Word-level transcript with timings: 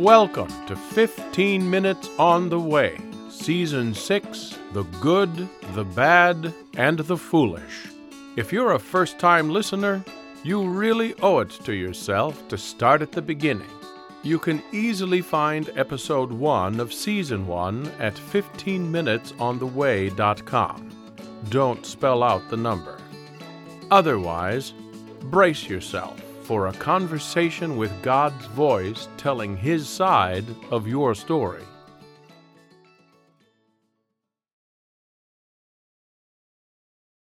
Welcome 0.00 0.48
to 0.66 0.76
15 0.76 1.68
Minutes 1.68 2.08
on 2.18 2.48
the 2.48 2.58
Way, 2.58 2.96
Season 3.28 3.92
6 3.92 4.58
The 4.72 4.84
Good, 5.02 5.46
the 5.74 5.84
Bad, 5.84 6.54
and 6.78 7.00
the 7.00 7.18
Foolish. 7.18 7.88
If 8.34 8.50
you're 8.50 8.72
a 8.72 8.78
first 8.78 9.18
time 9.18 9.50
listener, 9.50 10.02
you 10.42 10.66
really 10.66 11.14
owe 11.20 11.40
it 11.40 11.50
to 11.64 11.74
yourself 11.74 12.48
to 12.48 12.56
start 12.56 13.02
at 13.02 13.12
the 13.12 13.20
beginning. 13.20 13.68
You 14.22 14.38
can 14.38 14.62
easily 14.72 15.20
find 15.20 15.68
episode 15.76 16.32
1 16.32 16.80
of 16.80 16.94
season 16.94 17.46
1 17.46 17.92
at 17.98 18.14
15minutesontheway.com. 18.14 20.90
Don't 21.50 21.84
spell 21.84 22.22
out 22.22 22.48
the 22.48 22.56
number. 22.56 22.96
Otherwise, 23.90 24.72
brace 25.24 25.68
yourself 25.68 26.18
for 26.50 26.66
a 26.66 26.72
conversation 26.72 27.76
with 27.76 28.02
God's 28.02 28.44
voice 28.46 29.06
telling 29.16 29.56
His 29.56 29.88
side 29.88 30.44
of 30.72 30.88
your 30.88 31.14
story. 31.14 31.62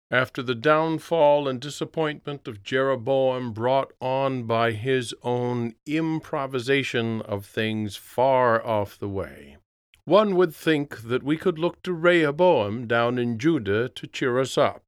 After 0.10 0.42
the 0.42 0.56
downfall 0.56 1.48
and 1.48 1.62
disappointment 1.62 2.48
of 2.48 2.64
Jeroboam 2.64 3.54
brought 3.54 3.94
on 4.02 4.48
by 4.48 4.72
his 4.72 5.14
own 5.22 5.76
improvisation 5.86 7.22
of 7.22 7.46
things 7.46 7.96
far 7.96 8.66
off 8.66 8.98
the 8.98 9.08
way, 9.08 9.58
one 10.06 10.36
would 10.36 10.56
think 10.56 11.04
that 11.04 11.22
we 11.22 11.38
could 11.38 11.60
look 11.60 11.84
to 11.84 11.94
Rehoboam 11.94 12.88
down 12.88 13.20
in 13.20 13.38
Judah 13.38 13.90
to 13.90 14.08
cheer 14.08 14.40
us 14.40 14.58
up, 14.58 14.82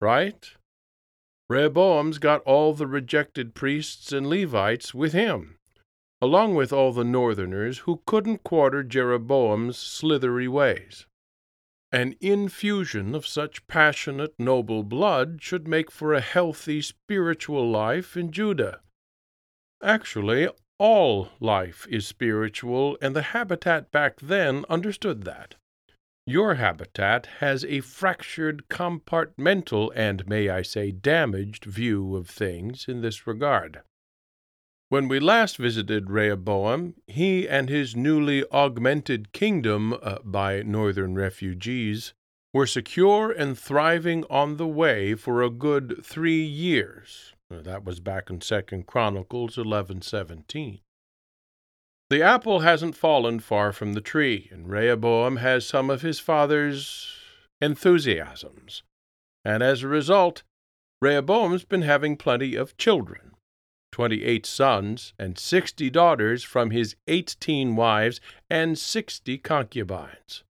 right? 0.00 0.50
Rehoboam's 1.48 2.18
got 2.18 2.42
all 2.42 2.72
the 2.72 2.86
rejected 2.86 3.54
priests 3.54 4.12
and 4.12 4.26
Levites 4.26 4.94
with 4.94 5.12
him, 5.12 5.58
along 6.20 6.54
with 6.54 6.72
all 6.72 6.92
the 6.92 7.04
northerners 7.04 7.78
who 7.78 8.02
couldn't 8.06 8.44
quarter 8.44 8.82
Jeroboam's 8.82 9.76
slithery 9.76 10.48
ways. 10.48 11.06
An 11.90 12.14
infusion 12.20 13.14
of 13.14 13.26
such 13.26 13.66
passionate, 13.66 14.34
noble 14.38 14.82
blood 14.82 15.42
should 15.42 15.68
make 15.68 15.90
for 15.90 16.14
a 16.14 16.20
healthy 16.22 16.80
spiritual 16.80 17.70
life 17.70 18.16
in 18.16 18.32
Judah. 18.32 18.80
Actually, 19.82 20.48
all 20.78 21.28
life 21.38 21.86
is 21.90 22.06
spiritual, 22.06 22.96
and 23.02 23.14
the 23.14 23.22
habitat 23.22 23.90
back 23.90 24.20
then 24.20 24.64
understood 24.70 25.24
that. 25.24 25.56
Your 26.26 26.54
habitat 26.54 27.26
has 27.40 27.64
a 27.64 27.80
fractured, 27.80 28.68
compartmental, 28.68 29.90
and 29.94 30.26
may 30.28 30.48
I 30.48 30.62
say 30.62 30.92
damaged 30.92 31.64
view 31.64 32.14
of 32.14 32.28
things 32.28 32.86
in 32.86 33.00
this 33.00 33.26
regard. 33.26 33.80
When 34.88 35.08
we 35.08 35.18
last 35.18 35.56
visited 35.56 36.10
Rehoboam, 36.10 36.94
he 37.06 37.48
and 37.48 37.68
his 37.68 37.96
newly 37.96 38.44
augmented 38.52 39.32
kingdom 39.32 39.94
uh, 39.94 40.18
by 40.22 40.62
northern 40.62 41.14
refugees 41.16 42.14
were 42.52 42.66
secure 42.66 43.32
and 43.32 43.58
thriving 43.58 44.24
on 44.30 44.58
the 44.58 44.66
way 44.66 45.14
for 45.14 45.42
a 45.42 45.50
good 45.50 46.04
three 46.04 46.44
years. 46.44 47.32
That 47.50 47.84
was 47.84 47.98
back 47.98 48.30
in 48.30 48.42
Second 48.42 48.86
Chronicles 48.86 49.58
eleven 49.58 50.02
seventeen. 50.02 50.80
The 52.12 52.22
apple 52.22 52.60
hasn't 52.60 52.94
fallen 52.94 53.40
far 53.40 53.72
from 53.72 53.94
the 53.94 54.02
tree, 54.02 54.50
and 54.52 54.68
Rehoboam 54.68 55.36
has 55.36 55.66
some 55.66 55.88
of 55.88 56.02
his 56.02 56.20
father's 56.20 57.10
enthusiasms. 57.58 58.82
And 59.46 59.62
as 59.62 59.82
a 59.82 59.88
result, 59.88 60.42
Rehoboam's 61.00 61.64
been 61.64 61.80
having 61.80 62.18
plenty 62.18 62.54
of 62.54 62.76
children 62.76 63.32
twenty 63.92 64.24
eight 64.24 64.44
sons 64.44 65.14
and 65.18 65.38
sixty 65.38 65.88
daughters 65.88 66.44
from 66.44 66.70
his 66.70 66.96
eighteen 67.08 67.76
wives 67.76 68.20
and 68.50 68.78
sixty 68.78 69.38
concubines. 69.38 70.44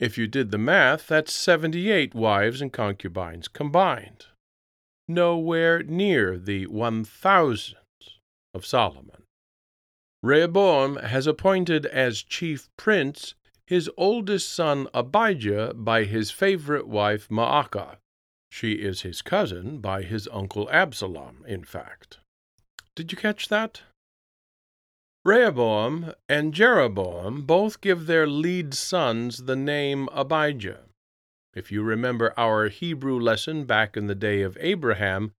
If 0.00 0.18
you 0.18 0.26
did 0.26 0.50
the 0.50 0.58
math, 0.58 1.06
that's 1.06 1.32
seventy 1.32 1.92
eight 1.92 2.16
wives 2.16 2.60
and 2.60 2.72
concubines 2.72 3.46
combined. 3.46 4.26
Nowhere 5.06 5.84
near 5.84 6.36
the 6.36 6.66
one 6.66 7.04
thousandth 7.04 7.78
of 8.52 8.66
Solomon. 8.66 9.23
Rehoboam 10.24 10.96
has 10.96 11.26
appointed 11.26 11.84
as 11.84 12.22
chief 12.22 12.70
prince 12.78 13.34
his 13.66 13.90
oldest 13.98 14.50
son 14.50 14.88
Abijah 14.94 15.74
by 15.74 16.04
his 16.04 16.30
favorite 16.30 16.88
wife 16.88 17.28
Maacah. 17.28 17.98
She 18.50 18.72
is 18.72 19.02
his 19.02 19.20
cousin 19.20 19.80
by 19.80 20.02
his 20.02 20.26
uncle 20.32 20.66
Absalom, 20.70 21.44
in 21.46 21.62
fact. 21.62 22.20
Did 22.94 23.12
you 23.12 23.18
catch 23.18 23.48
that? 23.48 23.82
Rehoboam 25.26 26.14
and 26.26 26.54
Jeroboam 26.54 27.42
both 27.42 27.82
give 27.82 28.06
their 28.06 28.26
lead 28.26 28.72
sons 28.72 29.44
the 29.44 29.56
name 29.56 30.08
Abijah. 30.10 30.84
If 31.54 31.70
you 31.70 31.82
remember 31.82 32.32
our 32.38 32.70
Hebrew 32.70 33.20
lesson 33.20 33.66
back 33.66 33.94
in 33.94 34.06
the 34.06 34.14
day 34.14 34.40
of 34.40 34.56
Abraham, 34.58 35.32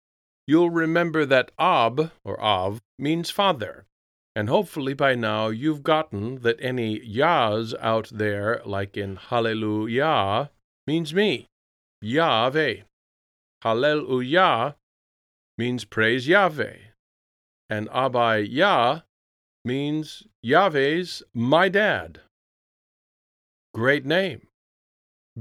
you'll 0.45 0.69
remember 0.69 1.25
that 1.25 1.50
Ab, 1.57 2.12
or 2.24 2.40
Av, 2.40 2.79
means 3.00 3.31
father. 3.31 3.88
And 4.35 4.50
hopefully 4.50 4.94
by 4.94 5.16
now 5.16 5.47
you've 5.47 5.84
gotten 5.84 6.41
that 6.41 6.59
any 6.59 7.00
Yahs 7.00 7.73
out 7.79 8.09
there, 8.12 8.62
like 8.66 8.97
in 8.97 9.16
Hallelujah, 9.16 10.51
means 10.85 11.13
me, 11.13 11.47
Yahweh. 12.01 12.81
Hallelujah 13.62 14.75
means 15.57 15.85
praise 15.85 16.28
Yahweh 16.28 16.75
and 17.69 17.90
Abai 17.90 18.45
Yah 18.50 19.01
means 19.63 20.24
Yahweh's 20.44 21.24
my 21.34 21.69
dad. 21.69 22.22
Great 23.74 24.06
name. 24.06 24.47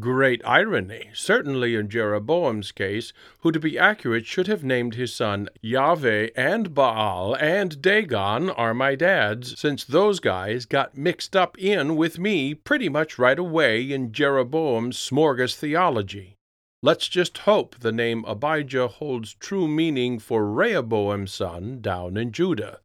Great 0.01 0.43
irony, 0.45 1.11
certainly 1.15 1.77
in 1.77 1.89
Jeroboam's 1.89 2.73
case, 2.73 3.13
who, 3.41 3.53
to 3.53 3.61
be 3.61 3.79
accurate, 3.79 4.27
should 4.27 4.49
have 4.49 4.65
named 4.65 4.97
his 4.97 5.15
son 5.15 5.49
Yahweh 5.61 6.31
and 6.35 6.75
Baal 6.75 7.37
and 7.37 7.81
Dagon 7.81 8.51
are 8.51 8.75
my 8.75 8.97
dads, 8.97 9.57
since 9.57 9.85
those 9.85 10.19
guys 10.19 10.67
got 10.67 10.97
mixed 10.97 11.37
up 11.37 11.57
in 11.59 11.95
with 11.95 12.19
me 12.19 12.55
pretty 12.55 12.89
much 12.89 13.21
right 13.21 13.39
away 13.39 13.83
in 13.83 14.11
Jeroboam's 14.11 14.99
smorgas 14.99 15.55
theology. 15.55 16.39
Let's 16.83 17.07
just 17.07 17.39
hope 17.39 17.77
the 17.79 17.93
name 17.93 18.25
Abijah 18.27 18.89
holds 18.89 19.35
true 19.35 19.69
meaning 19.69 20.19
for 20.19 20.45
Rehoboam's 20.51 21.33
son 21.33 21.81
down 21.81 22.17
in 22.17 22.33
Judah. 22.33 22.81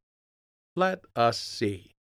Let 0.76 1.02
us 1.16 1.40
see. 1.40 1.96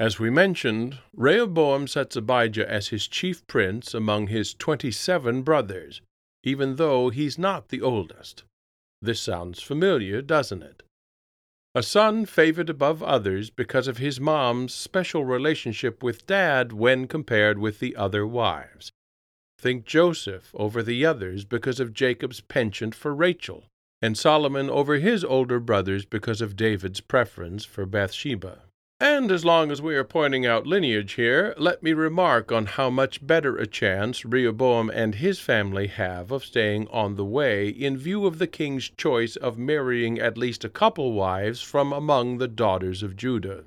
As 0.00 0.18
we 0.18 0.30
mentioned, 0.30 0.98
Rehoboam 1.14 1.86
sets 1.86 2.16
Abijah 2.16 2.66
as 2.66 2.88
his 2.88 3.06
chief 3.06 3.46
prince 3.46 3.92
among 3.92 4.28
his 4.28 4.54
twenty 4.54 4.90
seven 4.90 5.42
brothers, 5.42 6.00
even 6.42 6.76
though 6.76 7.10
he's 7.10 7.38
not 7.38 7.68
the 7.68 7.82
oldest. 7.82 8.44
This 9.02 9.20
sounds 9.20 9.60
familiar, 9.60 10.22
doesn't 10.22 10.62
it? 10.62 10.82
A 11.74 11.82
son 11.82 12.24
favored 12.24 12.70
above 12.70 13.02
others 13.02 13.50
because 13.50 13.86
of 13.86 13.98
his 13.98 14.18
mom's 14.18 14.72
special 14.72 15.26
relationship 15.26 16.02
with 16.02 16.26
dad 16.26 16.72
when 16.72 17.06
compared 17.06 17.58
with 17.58 17.78
the 17.78 17.94
other 17.94 18.26
wives. 18.26 18.90
Think 19.58 19.84
Joseph 19.84 20.50
over 20.54 20.82
the 20.82 21.04
others 21.04 21.44
because 21.44 21.78
of 21.78 21.92
Jacob's 21.92 22.40
penchant 22.40 22.94
for 22.94 23.14
Rachel, 23.14 23.64
and 24.00 24.16
Solomon 24.16 24.70
over 24.70 24.94
his 24.94 25.22
older 25.22 25.60
brothers 25.60 26.06
because 26.06 26.40
of 26.40 26.56
David's 26.56 27.02
preference 27.02 27.66
for 27.66 27.84
Bathsheba. 27.84 28.62
And 29.02 29.32
as 29.32 29.46
long 29.46 29.70
as 29.70 29.80
we 29.80 29.96
are 29.96 30.04
pointing 30.04 30.44
out 30.44 30.66
lineage 30.66 31.14
here, 31.14 31.54
let 31.56 31.82
me 31.82 31.94
remark 31.94 32.52
on 32.52 32.66
how 32.66 32.90
much 32.90 33.26
better 33.26 33.56
a 33.56 33.66
chance 33.66 34.26
Rehoboam 34.26 34.90
and 34.90 35.14
his 35.14 35.40
family 35.40 35.86
have 35.86 36.30
of 36.30 36.44
staying 36.44 36.86
on 36.88 37.16
the 37.16 37.24
way 37.24 37.70
in 37.70 37.96
view 37.96 38.26
of 38.26 38.38
the 38.38 38.46
king's 38.46 38.90
choice 38.90 39.36
of 39.36 39.56
marrying 39.56 40.18
at 40.18 40.36
least 40.36 40.66
a 40.66 40.68
couple 40.68 41.14
wives 41.14 41.62
from 41.62 41.94
among 41.94 42.36
the 42.36 42.48
daughters 42.48 43.02
of 43.02 43.16
Judah. 43.16 43.64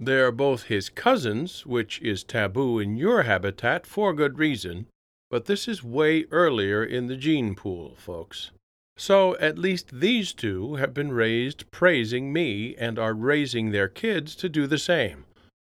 They 0.00 0.18
are 0.18 0.32
both 0.32 0.64
his 0.64 0.88
cousins, 0.88 1.64
which 1.64 2.02
is 2.02 2.24
taboo 2.24 2.80
in 2.80 2.96
your 2.96 3.22
habitat 3.22 3.86
for 3.86 4.12
good 4.12 4.40
reason, 4.40 4.86
but 5.30 5.44
this 5.44 5.68
is 5.68 5.84
way 5.84 6.24
earlier 6.32 6.82
in 6.84 7.06
the 7.06 7.16
gene 7.16 7.54
pool, 7.54 7.94
folks. 7.96 8.50
So 8.96 9.36
at 9.38 9.58
least 9.58 10.00
these 10.00 10.32
two 10.32 10.76
have 10.76 10.94
been 10.94 11.12
raised 11.12 11.70
praising 11.70 12.32
me 12.32 12.76
and 12.76 12.98
are 12.98 13.14
raising 13.14 13.70
their 13.70 13.88
kids 13.88 14.36
to 14.36 14.48
do 14.48 14.66
the 14.66 14.78
same, 14.78 15.24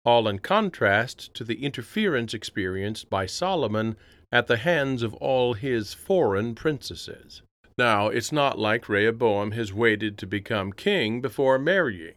all 0.05 0.27
in 0.27 0.39
contrast 0.39 1.33
to 1.33 1.43
the 1.43 1.63
interference 1.65 2.33
experienced 2.33 3.09
by 3.09 3.25
Solomon 3.25 3.97
at 4.31 4.47
the 4.47 4.57
hands 4.57 5.01
of 5.01 5.13
all 5.15 5.53
his 5.53 5.93
foreign 5.93 6.53
princesses. 6.53 7.41
Now, 7.77 8.07
it's 8.07 8.31
not 8.31 8.57
like 8.57 8.89
Rehoboam 8.89 9.51
has 9.51 9.73
waited 9.73 10.17
to 10.17 10.27
become 10.27 10.73
king 10.73 11.21
before 11.21 11.59
marrying. 11.59 12.15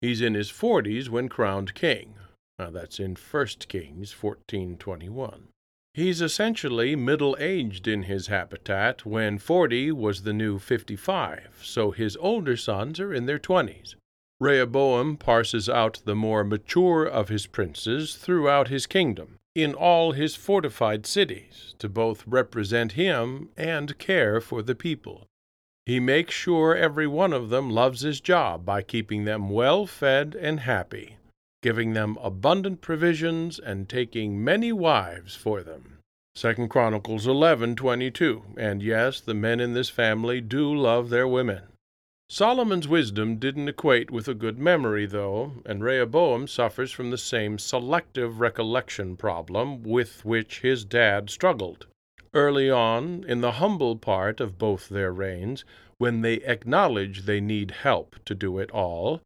He's 0.00 0.20
in 0.20 0.34
his 0.34 0.50
forties 0.50 1.10
when 1.10 1.28
crowned 1.28 1.74
king. 1.74 2.14
Now, 2.58 2.70
that's 2.70 3.00
in 3.00 3.16
1 3.16 3.46
Kings 3.68 4.14
1421. 4.14 5.48
He's 5.92 6.22
essentially 6.22 6.94
middle 6.94 7.36
aged 7.40 7.88
in 7.88 8.04
his 8.04 8.28
habitat 8.28 9.04
when 9.04 9.38
40 9.38 9.90
was 9.90 10.22
the 10.22 10.32
new 10.32 10.60
55, 10.60 11.58
so 11.62 11.90
his 11.90 12.16
older 12.16 12.56
sons 12.56 13.00
are 13.00 13.12
in 13.12 13.26
their 13.26 13.40
20s. 13.40 13.96
Rehoboam 14.38 15.16
parses 15.16 15.68
out 15.68 16.00
the 16.04 16.14
more 16.14 16.44
mature 16.44 17.04
of 17.04 17.28
his 17.28 17.46
princes 17.46 18.14
throughout 18.14 18.68
his 18.68 18.86
kingdom, 18.86 19.38
in 19.54 19.74
all 19.74 20.12
his 20.12 20.36
fortified 20.36 21.06
cities, 21.06 21.74
to 21.78 21.88
both 21.88 22.24
represent 22.26 22.92
him 22.92 23.48
and 23.56 23.98
care 23.98 24.40
for 24.40 24.62
the 24.62 24.76
people. 24.76 25.26
He 25.86 25.98
makes 25.98 26.34
sure 26.34 26.76
every 26.76 27.08
one 27.08 27.32
of 27.32 27.50
them 27.50 27.68
loves 27.68 28.02
his 28.02 28.20
job 28.20 28.64
by 28.64 28.82
keeping 28.82 29.24
them 29.24 29.50
well 29.50 29.86
fed 29.86 30.36
and 30.40 30.60
happy, 30.60 31.16
giving 31.62 31.92
them 31.92 32.16
abundant 32.22 32.80
provisions, 32.80 33.58
and 33.58 33.88
taking 33.88 34.42
many 34.42 34.72
wives 34.72 35.34
for 35.34 35.62
them. 35.62 35.98
Second 36.34 36.68
Chronicles 36.68 37.26
eleven 37.26 37.76
twenty 37.76 38.10
two. 38.10 38.42
And 38.56 38.82
yes, 38.82 39.20
the 39.20 39.34
men 39.34 39.60
in 39.60 39.74
this 39.74 39.88
family 39.88 40.40
do 40.40 40.74
love 40.74 41.10
their 41.10 41.28
women. 41.28 41.62
Solomon's 42.30 42.86
wisdom 42.86 43.36
didn't 43.36 43.68
equate 43.68 44.12
with 44.12 44.28
a 44.28 44.34
good 44.34 44.56
memory, 44.56 45.04
though, 45.04 45.54
and 45.66 45.82
Rehoboam 45.82 46.46
suffers 46.46 46.92
from 46.92 47.10
the 47.10 47.18
same 47.18 47.58
selective 47.58 48.38
recollection 48.38 49.16
problem 49.16 49.82
with 49.82 50.24
which 50.24 50.60
his 50.60 50.84
dad 50.84 51.28
struggled. 51.28 51.86
Early 52.32 52.70
on, 52.70 53.24
in 53.26 53.40
the 53.40 53.52
humble 53.52 53.96
part 53.96 54.38
of 54.38 54.58
both 54.58 54.88
their 54.88 55.12
reigns, 55.12 55.64
when 55.98 56.20
they 56.20 56.34
acknowledge 56.34 57.22
they 57.22 57.40
need 57.40 57.72
help 57.72 58.14
to 58.26 58.34
do 58.36 58.60
it 58.60 58.70
all, 58.70 59.20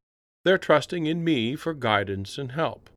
they're 0.44 0.58
trusting 0.58 1.06
in 1.06 1.24
me 1.24 1.56
for 1.56 1.74
guidance 1.74 2.38
and 2.38 2.52
help. 2.52 2.90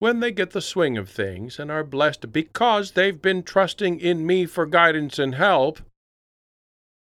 When 0.00 0.20
they 0.20 0.30
get 0.30 0.50
the 0.50 0.60
swing 0.60 0.96
of 0.96 1.08
things 1.08 1.58
and 1.58 1.70
are 1.70 1.84
blessed 1.84 2.32
because 2.32 2.92
they've 2.92 3.20
been 3.20 3.42
trusting 3.42 3.98
in 3.98 4.26
me 4.26 4.46
for 4.46 4.66
guidance 4.66 5.18
and 5.18 5.34
help, 5.34 5.80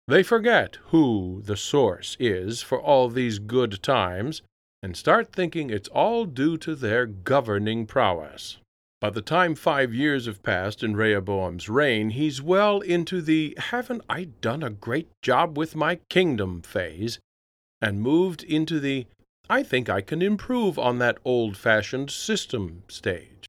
they 0.07 0.21
forget 0.21 0.77
who 0.87 1.41
the 1.43 1.57
source 1.57 2.17
is 2.19 2.61
for 2.61 2.79
all 2.79 3.09
these 3.09 3.39
good 3.39 3.81
times 3.81 4.41
and 4.83 4.97
start 4.97 5.31
thinking 5.31 5.69
it's 5.69 5.87
all 5.89 6.25
due 6.25 6.57
to 6.57 6.75
their 6.75 7.05
governing 7.05 7.87
prowess. 7.87 8.57
By 8.99 9.09
the 9.09 9.21
time 9.21 9.55
five 9.55 9.93
years 9.93 10.27
have 10.27 10.43
passed 10.43 10.83
in 10.83 10.95
Rehoboam's 10.95 11.69
reign, 11.69 12.11
he's 12.11 12.41
well 12.41 12.81
into 12.81 13.21
the 13.21 13.57
haven't 13.57 14.01
I 14.09 14.25
done 14.25 14.61
a 14.61 14.69
great 14.69 15.09
job 15.21 15.57
with 15.57 15.75
my 15.75 15.99
kingdom 16.09 16.61
phase, 16.61 17.19
and 17.81 18.01
moved 18.01 18.43
into 18.43 18.79
the 18.79 19.07
I 19.49 19.63
think 19.63 19.89
I 19.89 20.01
can 20.01 20.21
improve 20.21 20.79
on 20.79 20.99
that 20.99 21.17
old 21.25 21.57
fashioned 21.57 22.11
system 22.11 22.83
stage. 22.87 23.45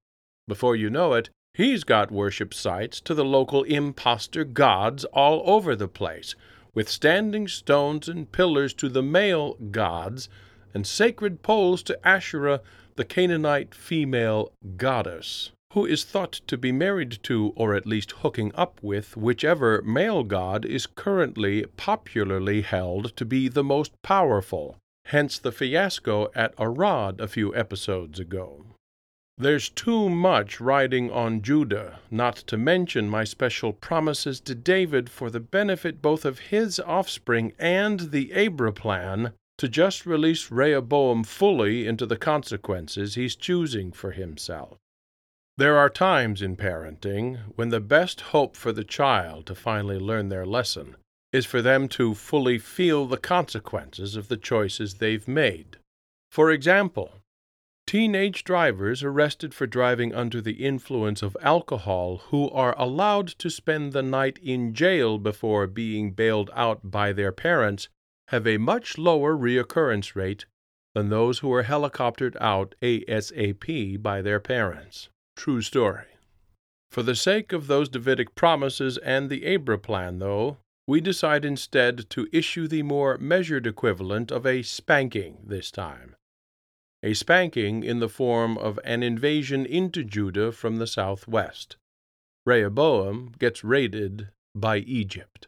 Before 0.48 0.76
you 0.76 0.90
know 0.90 1.14
it, 1.14 1.30
He's 1.54 1.84
got 1.84 2.10
worship 2.10 2.52
sites 2.52 3.00
to 3.02 3.14
the 3.14 3.24
local 3.24 3.62
impostor 3.62 4.42
gods 4.42 5.04
all 5.04 5.40
over 5.46 5.76
the 5.76 5.86
place, 5.86 6.34
with 6.74 6.88
standing 6.88 7.46
stones 7.46 8.08
and 8.08 8.30
pillars 8.32 8.74
to 8.74 8.88
the 8.88 9.04
male 9.04 9.54
gods, 9.70 10.28
and 10.74 10.84
sacred 10.84 11.42
poles 11.42 11.84
to 11.84 12.06
Asherah, 12.06 12.60
the 12.96 13.04
Canaanite 13.04 13.72
female 13.72 14.50
goddess, 14.76 15.52
who 15.74 15.86
is 15.86 16.02
thought 16.02 16.40
to 16.48 16.58
be 16.58 16.72
married 16.72 17.20
to, 17.22 17.52
or 17.54 17.76
at 17.76 17.86
least 17.86 18.10
hooking 18.22 18.50
up 18.56 18.82
with, 18.82 19.16
whichever 19.16 19.80
male 19.82 20.24
god 20.24 20.64
is 20.64 20.88
currently 20.88 21.66
popularly 21.76 22.62
held 22.62 23.16
to 23.16 23.24
be 23.24 23.46
the 23.46 23.62
most 23.62 23.92
powerful. 24.02 24.76
Hence 25.06 25.38
the 25.38 25.52
fiasco 25.52 26.30
at 26.34 26.54
Arad 26.58 27.20
a 27.20 27.28
few 27.28 27.54
episodes 27.54 28.18
ago. 28.18 28.64
There's 29.36 29.68
too 29.68 30.08
much 30.08 30.60
riding 30.60 31.10
on 31.10 31.42
Judah, 31.42 31.98
not 32.10 32.36
to 32.36 32.56
mention 32.56 33.08
my 33.08 33.24
special 33.24 33.72
promises 33.72 34.40
to 34.40 34.54
David 34.54 35.10
for 35.10 35.28
the 35.28 35.40
benefit 35.40 36.00
both 36.00 36.24
of 36.24 36.38
his 36.38 36.78
offspring 36.80 37.52
and 37.58 38.12
the 38.12 38.32
Abra 38.32 38.72
plan, 38.72 39.32
to 39.58 39.68
just 39.68 40.06
release 40.06 40.50
Rehoboam 40.50 41.24
fully 41.24 41.86
into 41.86 42.06
the 42.06 42.16
consequences 42.16 43.14
he's 43.14 43.36
choosing 43.36 43.92
for 43.92 44.12
himself. 44.12 44.78
There 45.56 45.76
are 45.76 45.90
times 45.90 46.40
in 46.42 46.56
parenting 46.56 47.38
when 47.56 47.68
the 47.68 47.80
best 47.80 48.20
hope 48.32 48.56
for 48.56 48.72
the 48.72 48.84
child 48.84 49.46
to 49.46 49.54
finally 49.54 49.98
learn 49.98 50.28
their 50.28 50.46
lesson 50.46 50.96
is 51.34 51.44
for 51.44 51.60
them 51.60 51.88
to 51.88 52.14
fully 52.14 52.58
feel 52.58 53.06
the 53.06 53.18
consequences 53.18 54.14
of 54.14 54.28
the 54.28 54.36
choices 54.36 54.94
they've 54.94 55.26
made. 55.26 55.76
For 56.30 56.50
example, 56.50 57.20
Teenage 57.86 58.44
drivers 58.44 59.02
arrested 59.02 59.52
for 59.52 59.66
driving 59.66 60.14
under 60.14 60.40
the 60.40 60.64
influence 60.64 61.22
of 61.22 61.36
alcohol 61.42 62.22
who 62.28 62.48
are 62.50 62.74
allowed 62.78 63.28
to 63.28 63.50
spend 63.50 63.92
the 63.92 64.02
night 64.02 64.38
in 64.42 64.72
jail 64.72 65.18
before 65.18 65.66
being 65.66 66.12
bailed 66.12 66.50
out 66.54 66.90
by 66.90 67.12
their 67.12 67.30
parents 67.30 67.88
have 68.28 68.46
a 68.46 68.56
much 68.56 68.96
lower 68.96 69.36
reoccurrence 69.36 70.16
rate 70.16 70.46
than 70.94 71.10
those 71.10 71.40
who 71.40 71.52
are 71.52 71.64
helicoptered 71.64 72.36
out 72.40 72.74
ASAP 72.80 74.02
by 74.02 74.22
their 74.22 74.40
parents. 74.40 75.10
True 75.36 75.60
story. 75.60 76.06
For 76.90 77.02
the 77.02 77.16
sake 77.16 77.52
of 77.52 77.66
those 77.66 77.90
Davidic 77.90 78.34
promises 78.34 78.96
and 78.98 79.28
the 79.28 79.44
Abra 79.52 79.78
plan, 79.78 80.20
though, 80.20 80.56
we 80.86 81.00
decide 81.00 81.44
instead 81.44 82.08
to 82.10 82.28
issue 82.32 82.68
the 82.68 82.82
more 82.82 83.16
measured 83.18 83.66
equivalent 83.66 84.30
of 84.30 84.44
a 84.44 84.62
spanking 84.62 85.38
this 85.44 85.70
time 85.70 86.16
a 87.04 87.12
spanking 87.12 87.84
in 87.84 87.98
the 87.98 88.08
form 88.08 88.56
of 88.56 88.80
an 88.82 89.02
invasion 89.02 89.66
into 89.66 90.02
Judah 90.02 90.50
from 90.50 90.76
the 90.76 90.86
southwest. 90.86 91.76
Rehoboam 92.46 93.34
gets 93.38 93.62
raided 93.62 94.30
by 94.54 94.78
Egypt. 94.78 95.46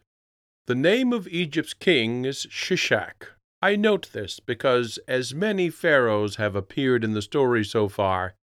The 0.67 0.75
name 0.75 1.15
of 1.15 1.27
Egypt's 1.29 1.73
king 1.73 2.27
is 2.27 2.47
Shishak. 2.50 3.29
I 3.62 3.75
note 3.75 4.11
this 4.12 4.38
because, 4.38 4.99
as 5.09 5.35
many 5.35 5.71
pharaohs 5.71 6.37
have 6.37 6.55
appeared 6.55 7.03
in 7.03 7.15
the 7.15 7.23
story 7.23 7.65
so 7.65 7.88
far, 7.88 8.35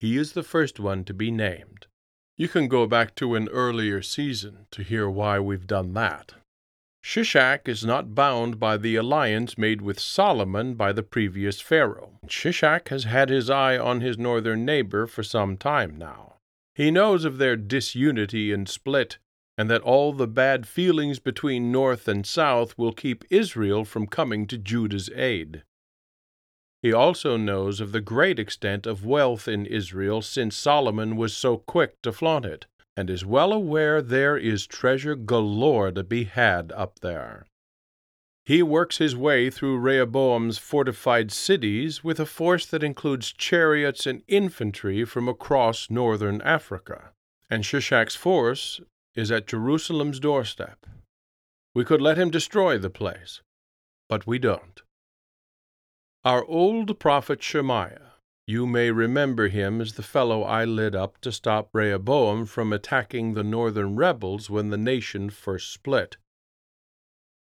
he 0.00 0.16
is 0.16 0.32
the 0.32 0.42
first 0.42 0.80
one 0.80 1.04
to 1.04 1.12
be 1.12 1.30
named. 1.30 1.86
You 2.36 2.48
can 2.48 2.66
go 2.66 2.86
back 2.86 3.14
to 3.16 3.36
an 3.36 3.48
earlier 3.50 4.02
season 4.02 4.66
to 4.72 4.82
hear 4.82 5.08
why 5.08 5.38
we've 5.38 5.68
done 5.68 5.94
that. 5.94 6.34
Shishak 7.04 7.68
is 7.68 7.84
not 7.84 8.14
bound 8.14 8.58
by 8.58 8.76
the 8.76 8.96
alliance 8.96 9.56
made 9.56 9.82
with 9.82 10.00
Solomon 10.00 10.74
by 10.74 10.92
the 10.92 11.02
previous 11.02 11.60
Pharaoh. 11.60 12.18
Shishak 12.26 12.88
has 12.88 13.04
had 13.04 13.28
his 13.28 13.50
eye 13.50 13.78
on 13.78 14.00
his 14.00 14.18
northern 14.18 14.64
neighbor 14.64 15.06
for 15.06 15.22
some 15.22 15.56
time 15.56 15.96
now. 15.96 16.36
He 16.74 16.90
knows 16.90 17.24
of 17.24 17.38
their 17.38 17.56
disunity 17.56 18.52
and 18.52 18.68
split, 18.68 19.18
and 19.56 19.70
that 19.70 19.82
all 19.82 20.12
the 20.12 20.26
bad 20.26 20.66
feelings 20.66 21.20
between 21.20 21.70
North 21.70 22.08
and 22.08 22.26
South 22.26 22.76
will 22.76 22.92
keep 22.92 23.24
Israel 23.30 23.84
from 23.84 24.08
coming 24.08 24.46
to 24.48 24.58
Judah's 24.58 25.10
aid. 25.14 25.62
He 26.84 26.92
also 26.92 27.38
knows 27.38 27.80
of 27.80 27.92
the 27.92 28.02
great 28.02 28.38
extent 28.38 28.86
of 28.86 29.06
wealth 29.06 29.48
in 29.48 29.64
Israel 29.64 30.20
since 30.20 30.54
Solomon 30.54 31.16
was 31.16 31.34
so 31.34 31.56
quick 31.56 32.02
to 32.02 32.12
flaunt 32.12 32.44
it 32.44 32.66
and 32.94 33.08
is 33.08 33.24
well 33.24 33.54
aware 33.54 34.02
there 34.02 34.36
is 34.36 34.66
treasure 34.66 35.14
galore 35.14 35.92
to 35.92 36.04
be 36.04 36.24
had 36.24 36.72
up 36.72 37.00
there. 37.00 37.46
He 38.44 38.62
works 38.62 38.98
his 38.98 39.16
way 39.16 39.48
through 39.48 39.78
Rehoboam's 39.78 40.58
fortified 40.58 41.32
cities 41.32 42.04
with 42.04 42.20
a 42.20 42.26
force 42.26 42.66
that 42.66 42.82
includes 42.82 43.32
chariots 43.32 44.06
and 44.06 44.22
infantry 44.28 45.06
from 45.06 45.26
across 45.26 45.88
northern 45.88 46.42
Africa, 46.42 47.12
and 47.48 47.64
Shishak's 47.64 48.14
force 48.14 48.82
is 49.14 49.32
at 49.32 49.46
Jerusalem's 49.46 50.20
doorstep. 50.20 50.84
We 51.74 51.86
could 51.86 52.02
let 52.02 52.18
him 52.18 52.28
destroy 52.28 52.76
the 52.76 52.90
place, 52.90 53.40
but 54.06 54.26
we 54.26 54.38
don't. 54.38 54.83
Our 56.24 56.44
old 56.46 56.98
prophet 56.98 57.42
Shemaiah 57.42 58.14
you 58.46 58.66
may 58.66 58.90
remember 58.90 59.48
him 59.48 59.80
as 59.80 59.94
the 59.94 60.02
fellow 60.02 60.42
I 60.42 60.66
lit 60.66 60.94
up 60.94 61.18
to 61.22 61.32
stop 61.32 61.70
Rehoboam 61.72 62.44
from 62.44 62.72
attacking 62.72 63.32
the 63.32 63.42
northern 63.42 63.96
rebels 63.96 64.50
when 64.50 64.68
the 64.68 64.76
nation 64.76 65.30
first 65.30 65.72
split. 65.72 66.18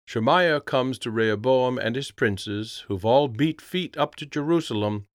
Shemaiah 0.08 0.62
comes 0.62 0.98
to 1.00 1.12
Rehoboam 1.12 1.78
and 1.78 1.96
his 1.96 2.12
princes, 2.12 2.86
who've 2.88 3.06
all 3.06 3.28
beat 3.28 3.62
feet 3.62 3.98
up 3.98 4.16
to 4.16 4.26
Jerusalem, 4.26 5.08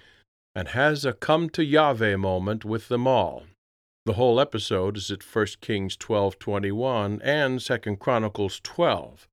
and 0.54 0.68
has 0.68 1.06
a 1.06 1.14
come 1.14 1.48
to 1.50 1.64
Yahweh 1.64 2.16
moment 2.16 2.66
with 2.66 2.88
them 2.88 3.06
all. 3.06 3.44
The 4.04 4.14
whole 4.14 4.40
episode 4.40 4.98
is 4.98 5.10
at 5.10 5.22
1 5.22 5.46
Kings 5.62 5.96
12:21 5.96 7.20
and 7.22 7.60
2 7.60 7.96
Chronicles 7.96 8.60
12, 8.60 9.26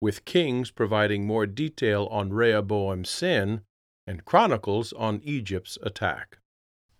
with 0.00 0.24
Kings 0.24 0.72
providing 0.72 1.24
more 1.24 1.46
detail 1.46 2.06
on 2.06 2.32
Rehoboam's 2.32 3.10
sin 3.10 3.62
and 4.10 4.24
Chronicles 4.24 4.92
on 4.94 5.20
Egypt's 5.22 5.78
attack. 5.82 6.38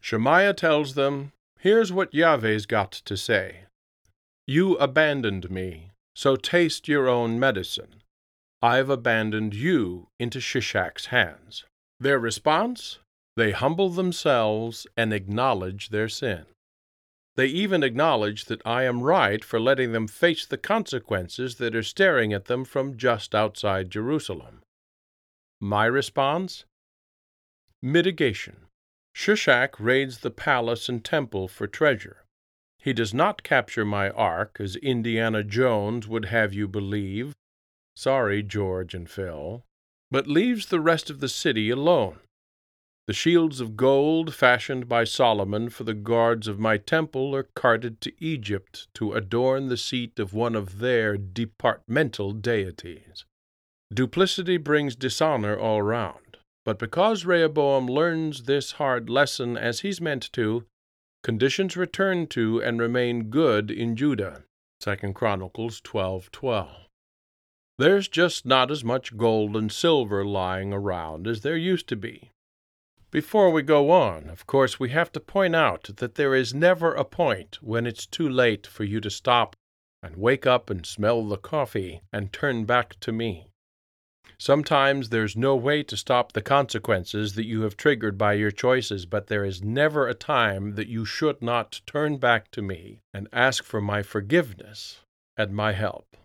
Shemaiah 0.01 0.55
tells 0.55 0.95
them, 0.95 1.33
Here's 1.59 1.93
what 1.93 2.15
Yahweh's 2.15 2.67
got 2.67 2.93
to 2.93 3.17
say 3.17 3.65
You 4.47 4.77
abandoned 4.77 5.51
me, 5.51 5.91
so 6.15 6.37
taste 6.37 6.87
your 6.87 7.09
own 7.09 7.39
medicine. 7.39 8.03
I've 8.63 8.89
abandoned 8.89 9.55
you 9.55 10.07
into 10.21 10.39
Shishak's 10.39 11.07
hands. 11.07 11.65
Their 11.99 12.21
response? 12.21 13.01
They 13.37 13.51
humble 13.51 13.91
themselves 13.91 14.87
and 14.97 15.13
acknowledge 15.13 15.89
their 15.89 16.09
sin. 16.09 16.47
They 17.35 17.47
even 17.47 17.83
acknowledge 17.83 18.45
that 18.45 18.63
I 18.65 18.85
am 18.85 19.03
right 19.03 19.45
for 19.45 19.59
letting 19.59 19.93
them 19.93 20.07
face 20.07 20.47
the 20.47 20.59
consequences 20.59 21.57
that 21.57 21.75
are 21.75 21.83
staring 21.83 22.33
at 22.33 22.45
them 22.45 22.65
from 22.65 22.97
just 22.97 23.35
outside 23.35 23.91
Jerusalem. 23.91 24.61
My 25.61 25.87
response? 25.87 26.65
Mitigation. 27.83 28.67
Shishak 29.15 29.81
raids 29.81 30.19
the 30.19 30.31
palace 30.31 30.89
and 30.89 31.05
temple 31.05 31.49
for 31.49 31.67
treasure. 31.67 32.25
He 32.79 32.93
does 32.93 33.13
not 33.13 33.43
capture 33.43 33.85
my 33.85 34.11
ark, 34.11 34.59
as 34.61 34.77
Indiana 34.77 35.43
Jones 35.43 36.07
would 36.07 36.27
have 36.27 36.53
you 36.53 36.69
believe. 36.69 37.35
Sorry, 37.97 38.43
George 38.43 38.95
and 38.95 39.09
Phil. 39.09 39.65
But 40.11 40.27
leaves 40.27 40.67
the 40.67 40.81
rest 40.81 41.11
of 41.11 41.21
the 41.21 41.29
city 41.29 41.71
alone. 41.71 42.19
The 43.07 43.15
shields 43.15 43.61
of 43.61 43.77
gold 43.77 44.35
fashioned 44.35 44.89
by 44.89 45.05
Solomon 45.05 45.69
for 45.69 45.85
the 45.85 45.95
guards 45.95 46.47
of 46.49 46.59
my 46.59 46.77
temple 46.77 47.35
are 47.35 47.49
carted 47.57 48.01
to 48.03 48.13
Egypt 48.25 48.89
to 48.95 49.15
adorn 49.15 49.69
the 49.69 49.77
seat 49.77 50.19
of 50.19 50.33
one 50.33 50.55
of 50.55 50.79
their 50.79 51.17
departmental 51.17 52.33
deities. 52.33 53.25
Duplicity 53.93 54.59
brings 54.59 54.95
dishonor 54.95 55.59
all 55.59 55.83
round. 55.83 56.30
But 56.65 56.79
because 56.79 57.25
Rehoboam 57.25 57.87
learns 57.87 58.45
this 58.45 58.73
hard 58.73 59.09
lesson 59.09 59.57
as 59.57 59.81
he's 59.81 60.01
meant 60.01 60.31
to, 60.33 60.67
conditions 61.23 61.77
return 61.77 62.27
to 62.29 62.63
and 62.63 62.81
remain 62.81 63.31
good 63.31 63.71
in 63.71 63.97
Judah. 63.97 64.45
2 64.81 65.15
Chronicles 65.15 65.81
12:12. 65.81 66.87
There's 67.79 68.09
just 68.09 68.45
not 68.45 68.71
as 68.71 68.85
much 68.85 69.17
gold 69.17 69.57
and 69.57 69.73
silver 69.73 70.25
lying 70.25 70.73
around 70.73 71.27
as 71.27 71.41
there 71.41 71.57
used 71.57 71.89
to 71.89 71.97
be. 71.97 72.31
Before 73.11 73.51
we 73.51 73.63
go 73.63 73.91
on, 73.91 74.29
of 74.29 74.47
course, 74.47 74.79
we 74.79 74.91
have 74.91 75.11
to 75.13 75.21
point 75.21 75.57
out 75.57 75.91
that 75.97 76.15
there 76.15 76.35
is 76.35 76.55
never 76.55 76.95
a 76.95 77.05
point 77.05 77.59
when 77.63 77.87
it's 77.87 78.07
too 78.07 78.29
late 78.29 78.67
for 78.67 78.85
you 78.85 79.01
to 79.01 79.11
stop 79.11 79.57
and 80.03 80.17
wake 80.17 80.47
up 80.47 80.71
and 80.71 80.87
smell 80.87 81.27
the 81.27 81.37
coffee 81.37 82.03
and 82.13 82.33
turn 82.33 82.65
back 82.65 83.01
to 83.01 83.13
me. 83.13 83.50
Sometimes 84.41 85.11
there's 85.11 85.37
no 85.37 85.55
way 85.55 85.83
to 85.83 85.99
stop 85.99 86.33
the 86.33 86.41
consequences 86.41 87.35
that 87.35 87.45
you 87.45 87.61
have 87.61 87.77
triggered 87.77 88.17
by 88.17 88.33
your 88.33 88.51
choices, 88.51 89.05
but 89.05 89.27
there 89.27 89.45
is 89.45 89.63
never 89.63 90.09
a 90.09 90.15
time 90.15 90.77
that 90.77 90.89
you 90.89 91.05
should 91.05 91.43
not 91.43 91.83
turn 91.85 92.17
back 92.17 92.51
to 92.53 92.63
me 92.63 93.01
and 93.13 93.29
ask 93.35 93.63
for 93.63 93.83
my 93.83 94.03
forgiveness 94.03 95.01
and 95.37 95.55
my 95.55 95.73
help. 95.73 96.17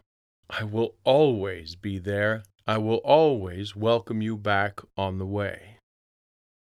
I 0.50 0.63
will 0.63 0.95
always 1.03 1.75
be 1.75 2.00
there. 2.00 2.43
I 2.65 2.77
will 2.77 3.01
always 3.03 3.75
welcome 3.75 4.22
you 4.22 4.38
back 4.38 4.79
on 4.95 5.17
the 5.17 5.25
way. 5.25 5.79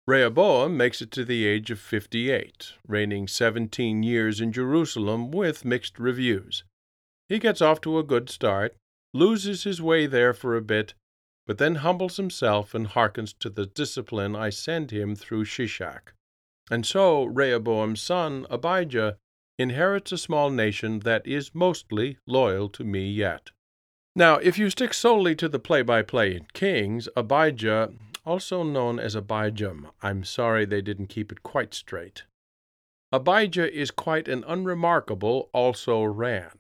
Rehoboam 0.08 0.76
makes 0.76 1.00
it 1.00 1.12
to 1.12 1.24
the 1.24 1.46
age 1.46 1.70
of 1.70 1.80
58, 1.80 2.74
reigning 2.88 3.28
17 3.28 4.02
years 4.02 4.42
in 4.42 4.52
Jerusalem 4.52 5.30
with 5.30 5.64
mixed 5.64 6.00
reviews. 6.00 6.64
He 7.30 7.38
gets 7.38 7.62
off 7.62 7.82
to 7.82 8.00
a 8.00 8.04
good 8.04 8.32
start, 8.32 8.76
loses 9.14 9.64
his 9.64 9.80
way 9.80 10.08
there 10.08 10.34
for 10.34 10.56
a 10.58 10.62
bit, 10.64 10.96
but 11.46 11.58
then 11.58 11.76
humbles 11.76 12.18
himself 12.18 12.74
and 12.74 12.88
hearkens 12.88 13.34
to 13.34 13.50
the 13.50 13.66
discipline 13.66 14.36
I 14.36 14.50
send 14.50 14.92
him 14.92 15.16
through 15.16 15.46
Shishak. 15.46 16.14
And 16.72 16.86
so 16.86 17.26
Rehoboam's 17.26 18.02
son, 18.02 18.48
Abijah, 18.50 19.18
inherits 19.58 20.12
a 20.12 20.18
small 20.18 20.50
nation 20.50 21.00
that 21.00 21.26
is 21.26 21.54
mostly 21.54 22.18
loyal 22.26 22.70
to 22.70 22.84
me 22.84 23.10
yet. 23.10 23.52
Now, 24.16 24.36
if 24.36 24.58
you 24.58 24.70
stick 24.70 24.94
solely 24.94 25.36
to 25.36 25.48
the 25.48 25.60
play 25.60 25.82
by 25.82 26.02
play 26.02 26.36
in 26.36 26.48
Kings, 26.54 27.08
Abijah 27.16 27.92
also 28.26 28.64
known 28.64 29.00
as 29.00 29.16
Abijam. 29.16 29.92
I'm 30.02 30.24
sorry 30.24 30.66
they 30.66 30.82
didn't 30.82 31.08
keep 31.08 31.32
it 31.32 31.44
quite 31.44 31.74
straight. 31.74 32.24
Abijah 33.12 33.72
is 33.72 33.92
quite 33.92 34.28
an 34.28 34.44
unremarkable 34.48 35.50
also 35.54 36.04
ran. 36.04 36.52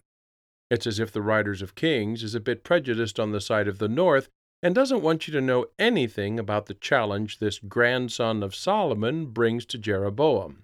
It's 0.70 0.88
as 0.88 1.00
if 1.00 1.12
the 1.12 1.22
writers 1.22 1.62
of 1.62 1.76
Kings 1.76 2.24
is 2.24 2.36
a 2.36 2.40
bit 2.40 2.64
prejudiced 2.64 3.20
on 3.20 3.32
the 3.32 3.42
side 3.42 3.68
of 3.68 3.80
the 3.80 3.90
north 3.90 4.30
and 4.66 4.74
doesn't 4.74 5.04
want 5.04 5.28
you 5.28 5.32
to 5.32 5.42
know 5.42 5.68
anything 5.78 6.40
about 6.40 6.66
the 6.66 6.74
challenge 6.74 7.38
this 7.38 7.60
grandson 7.60 8.42
of 8.42 8.56
Solomon 8.56 9.28
brings 9.28 9.64
to 9.64 9.78
Jeroboam. 9.78 10.64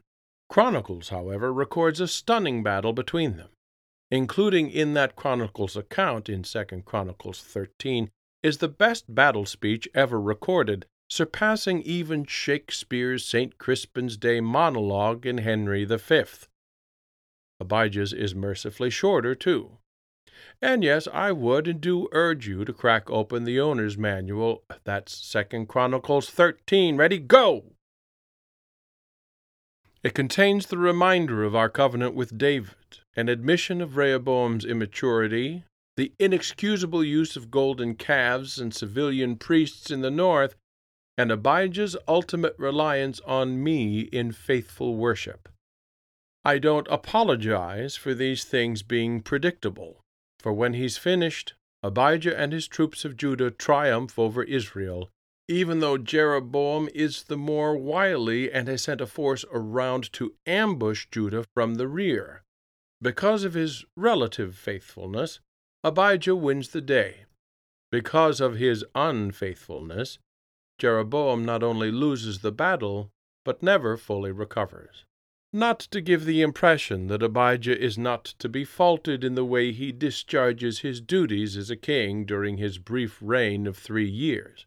Chronicles, 0.50 1.10
however, 1.10 1.54
records 1.54 2.00
a 2.00 2.08
stunning 2.08 2.64
battle 2.64 2.94
between 2.94 3.38
them. 3.38 3.50
Including 4.10 4.72
in 4.72 4.96
that 4.96 5.16
Chronicles 5.16 5.78
account 5.78 6.30
in 6.30 6.42
2 6.42 6.82
Chronicles 6.84 7.44
13 7.44 8.10
is 8.42 8.58
the 8.58 8.68
best 8.68 9.14
battle 9.14 9.46
speech 9.46 9.88
ever 9.94 10.20
recorded, 10.20 10.88
surpassing 11.08 11.84
even 11.84 12.26
Shakespeare's 12.26 13.24
St. 13.24 13.60
Crispin's 13.60 14.18
Day 14.18 14.42
monologue 14.42 15.28
in 15.28 15.38
Henry 15.38 15.86
V. 15.86 16.24
Abijah's 17.60 18.14
is 18.14 18.34
mercifully 18.34 18.90
shorter, 18.90 19.36
too. 19.36 19.78
And 20.62 20.84
yes, 20.84 21.08
I 21.14 21.32
would 21.32 21.68
and 21.68 21.82
do 21.82 22.08
urge 22.12 22.48
you 22.48 22.66
to 22.66 22.74
crack 22.74 23.10
open 23.10 23.44
the 23.44 23.60
owner's 23.60 23.98
manual. 23.98 24.64
That's 24.84 25.16
Second 25.16 25.68
Chronicles 25.68 26.30
13. 26.30 26.98
Ready, 26.98 27.20
go! 27.20 27.74
It 30.04 30.16
contains 30.16 30.66
the 30.66 30.80
reminder 30.80 31.44
of 31.44 31.56
our 31.56 31.70
covenant 31.70 32.16
with 32.16 32.38
David, 32.38 33.00
an 33.16 33.30
admission 33.30 33.82
of 33.82 33.98
Rehoboam's 33.98 34.66
immaturity, 34.66 35.64
the 35.96 36.14
inexcusable 36.18 37.04
use 37.04 37.36
of 37.36 37.52
golden 37.52 37.94
calves 37.96 38.58
and 38.58 38.74
civilian 38.74 39.36
priests 39.36 39.92
in 39.92 40.02
the 40.02 40.10
north, 40.10 40.56
and 41.18 41.32
Abijah's 41.32 41.96
ultimate 42.08 42.56
reliance 42.58 43.20
on 43.28 43.64
me 43.64 44.02
in 44.02 44.32
faithful 44.32 44.96
worship. 44.96 45.50
I 46.44 46.58
don't 46.58 46.88
apologize 46.90 47.96
for 47.96 48.16
these 48.16 48.44
things 48.44 48.82
being 48.82 49.22
predictable, 49.22 50.02
for 50.42 50.52
when 50.52 50.74
he's 50.74 50.98
finished, 50.98 51.54
Abijah 51.84 52.38
and 52.38 52.52
his 52.52 52.68
troops 52.68 53.06
of 53.06 53.18
Judah 53.18 53.52
triumph 53.52 54.20
over 54.20 54.44
Israel, 54.44 55.10
even 55.48 55.80
though 55.80 55.98
Jeroboam 55.98 56.90
is 56.94 57.24
the 57.24 57.38
more 57.38 57.78
wily 57.78 58.52
and 58.52 58.68
has 58.68 58.84
sent 58.84 59.02
a 59.02 59.08
force 59.08 59.46
around 59.52 60.12
to 60.14 60.34
ambush 60.46 61.08
Judah 61.12 61.46
from 61.54 61.76
the 61.76 61.88
rear. 61.88 62.44
Because 63.02 63.44
of 63.44 63.54
his 63.54 63.84
relative 63.96 64.56
faithfulness, 64.56 65.40
Abijah 65.84 66.36
wins 66.36 66.70
the 66.70 66.82
day. 66.82 67.26
Because 67.92 68.40
of 68.40 68.56
his 68.56 68.86
unfaithfulness, 68.94 70.20
Jeroboam 70.78 71.44
not 71.44 71.64
only 71.64 71.92
loses 71.92 72.40
the 72.40 72.52
battle, 72.52 73.10
but 73.44 73.64
never 73.64 73.98
fully 73.98 74.32
recovers. 74.32 75.06
Not 75.54 75.80
to 75.92 76.00
give 76.00 76.24
the 76.24 76.42
impression 76.42 77.08
that 77.08 77.22
Abijah 77.22 77.78
is 77.78 77.98
not 77.98 78.24
to 78.40 78.48
be 78.48 78.64
faulted 78.64 79.22
in 79.22 79.36
the 79.36 79.44
way 79.44 79.74
he 79.74 79.92
discharges 79.92 80.80
his 80.80 81.02
duties 81.02 81.58
as 81.58 81.70
a 81.70 81.76
king 81.76 82.24
during 82.24 82.56
his 82.56 82.78
brief 82.78 83.18
reign 83.22 83.68
of 83.68 83.78
three 83.78 84.10
years. 84.10 84.66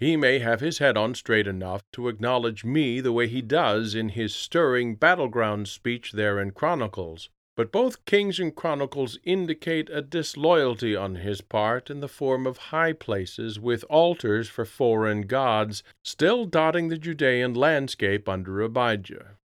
He 0.00 0.16
may 0.16 0.40
have 0.40 0.58
his 0.58 0.78
head 0.78 0.96
on 0.96 1.14
straight 1.14 1.46
enough 1.46 1.82
to 1.92 2.08
acknowledge 2.08 2.64
me 2.64 3.00
the 3.00 3.12
way 3.12 3.28
he 3.28 3.42
does 3.42 3.94
in 3.94 4.08
his 4.08 4.34
stirring 4.34 4.96
battleground 4.96 5.68
speech 5.68 6.10
there 6.10 6.40
in 6.40 6.50
Chronicles, 6.50 7.30
but 7.54 7.70
both 7.70 8.04
Kings 8.04 8.40
and 8.40 8.56
Chronicles 8.56 9.20
indicate 9.22 9.88
a 9.88 10.02
disloyalty 10.02 10.96
on 10.96 11.14
his 11.14 11.42
part 11.42 11.90
in 11.90 12.00
the 12.00 12.08
form 12.08 12.44
of 12.44 12.56
high 12.56 12.92
places 12.92 13.60
with 13.60 13.84
altars 13.88 14.48
for 14.48 14.64
foreign 14.64 15.28
gods 15.28 15.84
still 16.02 16.44
dotting 16.44 16.88
the 16.88 16.98
Judean 16.98 17.54
landscape 17.54 18.28
under 18.28 18.60
Abijah. 18.60 19.36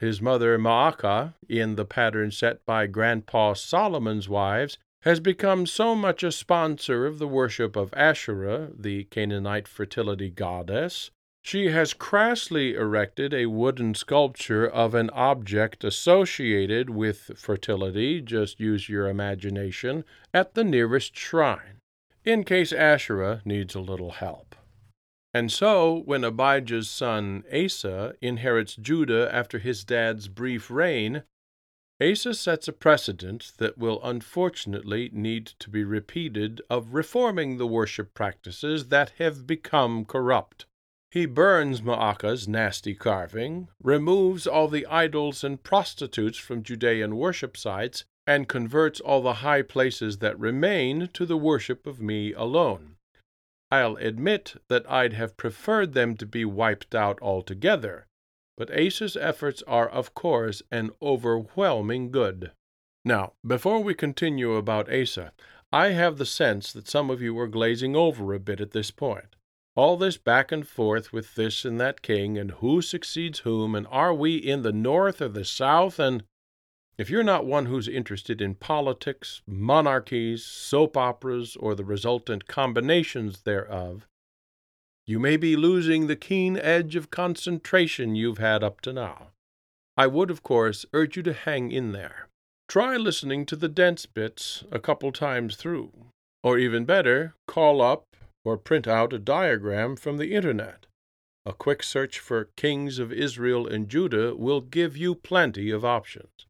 His 0.00 0.22
mother 0.22 0.58
Maacah, 0.58 1.34
in 1.46 1.76
the 1.76 1.84
pattern 1.84 2.30
set 2.30 2.64
by 2.64 2.86
Grandpa 2.86 3.52
Solomon's 3.52 4.30
wives, 4.30 4.78
has 5.02 5.20
become 5.20 5.66
so 5.66 5.94
much 5.94 6.22
a 6.22 6.32
sponsor 6.32 7.06
of 7.06 7.18
the 7.18 7.28
worship 7.28 7.76
of 7.76 7.92
Asherah, 7.94 8.70
the 8.74 9.04
Canaanite 9.04 9.68
fertility 9.68 10.30
goddess, 10.30 11.10
she 11.42 11.66
has 11.68 11.94
crassly 11.94 12.74
erected 12.74 13.32
a 13.32 13.46
wooden 13.46 13.94
sculpture 13.94 14.66
of 14.66 14.94
an 14.94 15.10
object 15.10 15.84
associated 15.84 16.90
with 16.90 17.30
fertility, 17.36 18.20
just 18.20 18.60
use 18.60 18.88
your 18.88 19.08
imagination, 19.08 20.04
at 20.34 20.54
the 20.54 20.64
nearest 20.64 21.16
shrine, 21.16 21.80
in 22.24 22.44
case 22.44 22.72
Asherah 22.72 23.40
needs 23.44 23.74
a 23.74 23.80
little 23.80 24.12
help. 24.12 24.54
And 25.32 25.52
so, 25.52 26.02
when 26.06 26.24
Abijah's 26.24 26.90
son 26.90 27.44
Asa 27.52 28.14
inherits 28.20 28.74
Judah 28.74 29.32
after 29.32 29.58
his 29.58 29.84
dad's 29.84 30.26
brief 30.26 30.70
reign, 30.70 31.22
Asa 32.02 32.34
sets 32.34 32.66
a 32.66 32.72
precedent 32.72 33.52
that 33.58 33.78
will 33.78 34.00
unfortunately 34.02 35.10
need 35.12 35.46
to 35.58 35.70
be 35.70 35.84
repeated 35.84 36.62
of 36.68 36.94
reforming 36.94 37.58
the 37.58 37.66
worship 37.66 38.14
practices 38.14 38.88
that 38.88 39.12
have 39.18 39.46
become 39.46 40.04
corrupt. 40.04 40.66
He 41.10 41.26
burns 41.26 41.82
Maacah's 41.82 42.48
nasty 42.48 42.94
carving, 42.94 43.68
removes 43.82 44.46
all 44.46 44.68
the 44.68 44.86
idols 44.86 45.44
and 45.44 45.62
prostitutes 45.62 46.38
from 46.38 46.62
Judean 46.62 47.16
worship 47.16 47.56
sites, 47.56 48.04
and 48.26 48.48
converts 48.48 49.00
all 49.00 49.22
the 49.22 49.34
high 49.34 49.62
places 49.62 50.18
that 50.18 50.38
remain 50.38 51.08
to 51.12 51.26
the 51.26 51.36
worship 51.36 51.86
of 51.86 52.00
me 52.00 52.32
alone. 52.32 52.96
I'll 53.70 53.96
admit 53.96 54.56
that 54.68 54.90
I'd 54.90 55.12
have 55.12 55.36
preferred 55.36 55.92
them 55.94 56.16
to 56.16 56.26
be 56.26 56.44
wiped 56.44 56.94
out 56.94 57.18
altogether, 57.22 58.06
but 58.56 58.70
Asa's 58.76 59.16
efforts 59.16 59.62
are, 59.66 59.88
of 59.88 60.14
course, 60.14 60.62
an 60.70 60.90
overwhelming 61.00 62.10
good. 62.10 62.50
Now, 63.04 63.34
before 63.46 63.80
we 63.80 63.94
continue 63.94 64.54
about 64.54 64.92
Asa, 64.92 65.32
I 65.72 65.88
have 65.88 66.18
the 66.18 66.26
sense 66.26 66.72
that 66.72 66.88
some 66.88 67.10
of 67.10 67.22
you 67.22 67.38
are 67.38 67.46
glazing 67.46 67.94
over 67.94 68.34
a 68.34 68.40
bit 68.40 68.60
at 68.60 68.72
this 68.72 68.90
point. 68.90 69.36
All 69.76 69.96
this 69.96 70.16
back 70.16 70.50
and 70.50 70.66
forth 70.66 71.12
with 71.12 71.36
this 71.36 71.64
and 71.64 71.80
that 71.80 72.02
king, 72.02 72.36
and 72.36 72.50
who 72.50 72.82
succeeds 72.82 73.40
whom, 73.40 73.76
and 73.76 73.86
are 73.88 74.12
we 74.12 74.36
in 74.36 74.62
the 74.62 74.72
north 74.72 75.22
or 75.22 75.28
the 75.28 75.44
south, 75.44 76.00
and 76.00 76.24
if 77.00 77.08
you're 77.08 77.22
not 77.22 77.46
one 77.46 77.64
who's 77.64 77.88
interested 77.88 78.42
in 78.42 78.54
politics, 78.54 79.40
monarchies, 79.46 80.44
soap 80.44 80.98
operas, 80.98 81.56
or 81.56 81.74
the 81.74 81.82
resultant 81.82 82.46
combinations 82.46 83.40
thereof, 83.40 84.06
you 85.06 85.18
may 85.18 85.38
be 85.38 85.56
losing 85.56 86.06
the 86.06 86.14
keen 86.14 86.58
edge 86.58 86.96
of 86.96 87.10
concentration 87.10 88.14
you've 88.14 88.36
had 88.36 88.62
up 88.62 88.82
to 88.82 88.92
now. 88.92 89.28
I 89.96 90.08
would, 90.08 90.30
of 90.30 90.42
course, 90.42 90.84
urge 90.92 91.16
you 91.16 91.22
to 91.22 91.32
hang 91.32 91.72
in 91.72 91.92
there. 91.92 92.28
Try 92.68 92.98
listening 92.98 93.46
to 93.46 93.56
the 93.56 93.70
dense 93.70 94.04
bits 94.04 94.64
a 94.70 94.78
couple 94.78 95.10
times 95.10 95.56
through. 95.56 95.92
Or 96.42 96.58
even 96.58 96.84
better, 96.84 97.34
call 97.48 97.80
up 97.80 98.04
or 98.44 98.58
print 98.58 98.86
out 98.86 99.14
a 99.14 99.18
diagram 99.18 99.96
from 99.96 100.18
the 100.18 100.34
Internet. 100.34 100.84
A 101.46 101.54
quick 101.54 101.82
search 101.82 102.18
for 102.18 102.50
Kings 102.58 102.98
of 102.98 103.10
Israel 103.10 103.66
and 103.66 103.88
Judah 103.88 104.34
will 104.36 104.60
give 104.60 104.98
you 104.98 105.14
plenty 105.14 105.70
of 105.70 105.82
options. 105.82 106.44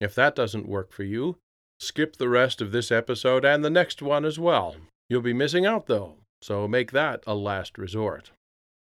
If 0.00 0.14
that 0.14 0.34
doesn't 0.34 0.68
work 0.68 0.92
for 0.92 1.04
you, 1.04 1.36
skip 1.80 2.16
the 2.16 2.28
rest 2.28 2.60
of 2.60 2.72
this 2.72 2.90
episode 2.90 3.44
and 3.44 3.64
the 3.64 3.70
next 3.70 4.02
one 4.02 4.24
as 4.24 4.38
well. 4.38 4.76
You'll 5.08 5.22
be 5.22 5.32
missing 5.32 5.64
out, 5.64 5.86
though, 5.86 6.16
so 6.42 6.66
make 6.68 6.92
that 6.92 7.22
a 7.26 7.34
last 7.34 7.78
resort. 7.78 8.32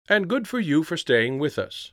And 0.10 0.28
good 0.28 0.48
for 0.48 0.60
you 0.60 0.84
for 0.84 0.98
staying 0.98 1.40
with 1.40 1.58
us. 1.60 1.92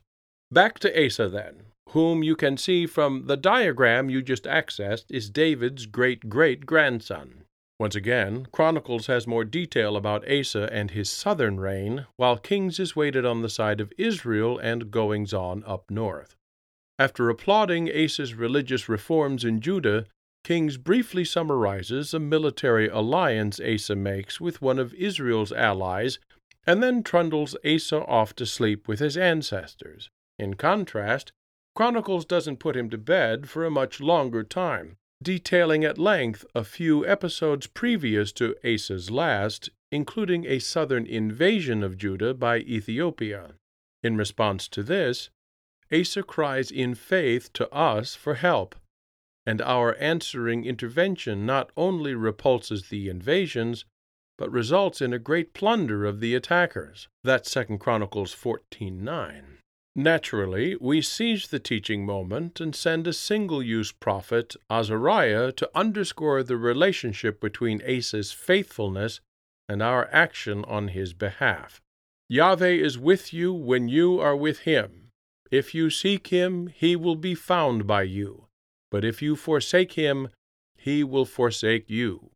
Back 0.51 0.79
to 0.79 1.05
Asa, 1.05 1.29
then, 1.29 1.67
whom 1.89 2.23
you 2.23 2.35
can 2.35 2.57
see 2.57 2.85
from 2.85 3.27
the 3.27 3.37
diagram 3.37 4.09
you 4.09 4.21
just 4.21 4.43
accessed 4.43 5.05
is 5.09 5.29
David's 5.29 5.85
great 5.85 6.29
great 6.29 6.65
grandson. 6.65 7.43
Once 7.79 7.95
again, 7.95 8.47
Chronicles 8.51 9.07
has 9.07 9.25
more 9.25 9.43
detail 9.43 9.95
about 9.95 10.29
Asa 10.29 10.69
and 10.71 10.91
his 10.91 11.09
southern 11.09 11.59
reign, 11.59 12.05
while 12.15 12.37
Kings 12.37 12.79
is 12.79 12.95
weighted 12.95 13.25
on 13.25 13.41
the 13.41 13.49
side 13.49 13.81
of 13.81 13.91
Israel 13.97 14.59
and 14.59 14.91
goings 14.91 15.33
on 15.33 15.63
up 15.65 15.89
north. 15.89 16.35
After 17.01 17.31
applauding 17.31 17.89
Asa's 17.89 18.35
religious 18.35 18.87
reforms 18.87 19.43
in 19.43 19.59
Judah, 19.59 20.05
Kings 20.43 20.77
briefly 20.77 21.25
summarizes 21.25 22.13
a 22.13 22.19
military 22.19 22.87
alliance 22.89 23.59
Asa 23.59 23.95
makes 23.95 24.39
with 24.39 24.61
one 24.61 24.77
of 24.77 24.93
Israel's 24.93 25.51
allies, 25.51 26.19
and 26.67 26.83
then 26.83 27.01
trundles 27.01 27.57
Asa 27.65 28.05
off 28.05 28.35
to 28.35 28.45
sleep 28.45 28.87
with 28.87 28.99
his 28.99 29.17
ancestors. 29.17 30.11
In 30.37 30.53
contrast, 30.53 31.31
Chronicles 31.73 32.23
doesn't 32.23 32.59
put 32.59 32.77
him 32.77 32.87
to 32.91 32.99
bed 32.99 33.49
for 33.49 33.65
a 33.65 33.71
much 33.71 33.99
longer 33.99 34.43
time, 34.43 34.97
detailing 35.23 35.83
at 35.83 35.97
length 35.97 36.45
a 36.53 36.63
few 36.63 37.03
episodes 37.07 37.65
previous 37.65 38.31
to 38.33 38.55
Asa's 38.63 39.09
last, 39.09 39.71
including 39.91 40.45
a 40.45 40.59
southern 40.59 41.07
invasion 41.07 41.81
of 41.81 41.97
Judah 41.97 42.35
by 42.35 42.59
Ethiopia. 42.59 43.55
In 44.03 44.17
response 44.17 44.67
to 44.67 44.83
this, 44.83 45.31
Asa 45.93 46.23
cries 46.23 46.71
in 46.71 46.95
faith 46.95 47.51
to 47.53 47.69
us 47.73 48.15
for 48.15 48.35
help, 48.35 48.75
and 49.45 49.61
our 49.61 49.95
answering 49.97 50.65
intervention 50.65 51.45
not 51.45 51.71
only 51.75 52.13
repulses 52.13 52.89
the 52.89 53.09
invasions, 53.09 53.85
but 54.37 54.51
results 54.51 55.01
in 55.01 55.13
a 55.13 55.19
great 55.19 55.53
plunder 55.53 56.05
of 56.05 56.19
the 56.19 56.33
attackers. 56.33 57.07
That's 57.23 57.51
2 57.51 57.77
Chronicles 57.77 58.33
14:9. 58.33 59.57
Naturally, 59.95 60.77
we 60.77 61.01
seize 61.01 61.49
the 61.49 61.59
teaching 61.59 62.05
moment 62.05 62.61
and 62.61 62.73
send 62.73 63.05
a 63.07 63.13
single 63.13 63.61
use 63.61 63.91
prophet, 63.91 64.55
Azariah, 64.69 65.51
to 65.51 65.69
underscore 65.75 66.43
the 66.43 66.55
relationship 66.55 67.41
between 67.41 67.81
Asa's 67.83 68.31
faithfulness 68.31 69.19
and 69.67 69.83
our 69.83 70.07
action 70.13 70.63
on 70.65 70.87
his 70.87 71.13
behalf. 71.13 71.81
Yahweh 72.29 72.69
is 72.69 72.97
with 72.97 73.33
you 73.33 73.51
when 73.53 73.89
you 73.89 74.19
are 74.19 74.35
with 74.35 74.59
him. 74.59 75.00
If 75.51 75.75
you 75.75 75.89
seek 75.89 76.27
him, 76.27 76.67
he 76.67 76.95
will 76.95 77.17
be 77.17 77.35
found 77.35 77.85
by 77.85 78.03
you. 78.03 78.47
But 78.89 79.05
if 79.05 79.21
you 79.21 79.35
forsake 79.35 79.93
him, 79.93 80.29
he 80.77 81.03
will 81.03 81.25
forsake 81.25 81.89
you. 81.89 82.31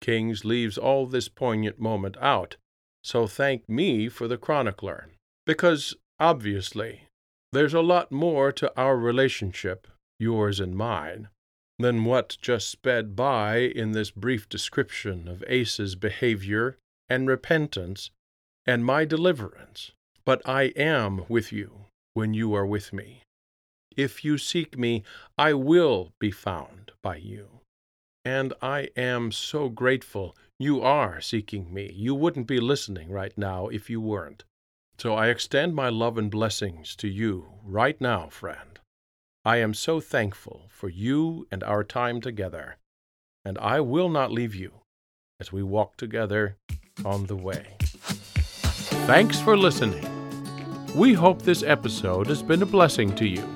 Kings 0.00 0.44
leaves 0.44 0.78
all 0.78 1.06
this 1.06 1.28
poignant 1.28 1.78
moment 1.78 2.16
out, 2.20 2.56
so 3.04 3.26
thank 3.26 3.68
me 3.68 4.08
for 4.08 4.26
the 4.26 4.38
chronicler, 4.38 5.08
because 5.44 5.94
Obviously, 6.20 7.04
there's 7.50 7.72
a 7.72 7.80
lot 7.80 8.12
more 8.12 8.52
to 8.52 8.70
our 8.78 8.94
relationship, 8.94 9.88
yours 10.18 10.60
and 10.60 10.76
mine, 10.76 11.28
than 11.78 12.04
what 12.04 12.36
just 12.42 12.68
sped 12.68 13.16
by 13.16 13.56
in 13.56 13.92
this 13.92 14.10
brief 14.10 14.46
description 14.46 15.26
of 15.26 15.42
Asa's 15.50 15.94
behavior 15.94 16.76
and 17.08 17.26
repentance 17.26 18.10
and 18.66 18.84
my 18.84 19.06
deliverance. 19.06 19.92
But 20.26 20.46
I 20.46 20.64
am 20.76 21.24
with 21.26 21.52
you 21.52 21.86
when 22.14 22.34
you 22.34 22.54
are 22.54 22.66
with 22.66 22.92
me. 22.92 23.22
If 23.96 24.24
you 24.24 24.38
seek 24.38 24.78
me, 24.78 25.02
I 25.36 25.52
will 25.52 26.12
be 26.18 26.30
found 26.30 26.92
by 27.02 27.16
you. 27.16 27.60
And 28.24 28.52
I 28.60 28.88
am 28.96 29.32
so 29.32 29.68
grateful 29.68 30.36
you 30.58 30.82
are 30.82 31.20
seeking 31.20 31.72
me. 31.72 31.90
You 31.94 32.14
wouldn't 32.14 32.46
be 32.46 32.60
listening 32.60 33.10
right 33.10 33.36
now 33.36 33.68
if 33.68 33.88
you 33.88 34.00
weren't. 34.00 34.44
So 34.98 35.14
I 35.14 35.28
extend 35.28 35.74
my 35.74 35.88
love 35.88 36.18
and 36.18 36.30
blessings 36.30 36.94
to 36.96 37.08
you 37.08 37.54
right 37.64 37.98
now, 38.00 38.28
friend. 38.28 38.78
I 39.44 39.56
am 39.56 39.72
so 39.72 40.00
thankful 40.00 40.66
for 40.68 40.90
you 40.90 41.46
and 41.50 41.64
our 41.64 41.82
time 41.82 42.20
together, 42.20 42.76
and 43.42 43.56
I 43.56 43.80
will 43.80 44.10
not 44.10 44.30
leave 44.30 44.54
you 44.54 44.82
as 45.40 45.50
we 45.50 45.62
walk 45.62 45.96
together 45.96 46.56
on 47.06 47.24
the 47.24 47.36
way. 47.36 47.76
Thanks 47.80 49.40
for 49.40 49.56
listening. 49.56 50.19
We 50.94 51.12
hope 51.12 51.42
this 51.42 51.62
episode 51.62 52.26
has 52.26 52.42
been 52.42 52.62
a 52.62 52.66
blessing 52.66 53.14
to 53.14 53.24
you. 53.24 53.48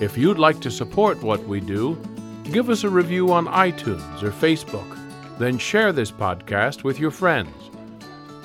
If 0.00 0.18
you'd 0.18 0.40
like 0.40 0.58
to 0.62 0.70
support 0.70 1.22
what 1.22 1.46
we 1.46 1.60
do, 1.60 1.96
give 2.42 2.70
us 2.70 2.82
a 2.82 2.90
review 2.90 3.32
on 3.32 3.46
iTunes 3.46 4.20
or 4.20 4.32
Facebook, 4.32 4.98
then 5.38 5.58
share 5.58 5.92
this 5.92 6.10
podcast 6.10 6.82
with 6.82 6.98
your 6.98 7.12
friends. 7.12 7.54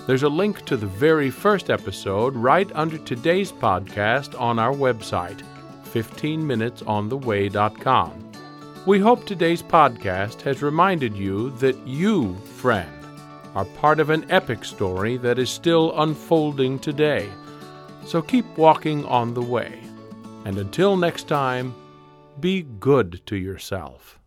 There's 0.06 0.22
a 0.22 0.30
link 0.30 0.66
to 0.66 0.78
the 0.78 0.86
very 0.86 1.32
first 1.32 1.72
episode 1.72 2.36
right 2.36 2.70
under 2.76 3.00
today's 3.00 3.52
podcast 3.52 4.40
on 4.40 4.60
our 4.60 4.74
website, 4.74 5.42
15minutesontheway.com. 5.86 8.32
We 8.86 9.00
hope 9.00 9.26
today's 9.26 9.64
podcast 9.64 10.42
has 10.42 10.62
reminded 10.62 11.16
you 11.16 11.50
that 11.58 11.88
you, 11.88 12.36
friend, 12.36 12.94
are 13.56 13.66
part 13.66 14.00
of 14.00 14.12
an 14.12 14.30
epic 14.30 14.64
story 14.64 15.18
that 15.18 15.40
is 15.40 15.50
still 15.50 16.00
unfolding 16.00 16.78
today. 16.78 17.28
So 18.06 18.22
keep 18.22 18.46
walking 18.58 19.06
on 19.06 19.34
the 19.34 19.42
way. 19.42 19.80
And 20.46 20.58
until 20.58 20.98
next 20.98 21.28
time, 21.28 21.76
be 22.40 22.64
good 22.80 23.22
to 23.28 23.36
yourself. 23.36 24.21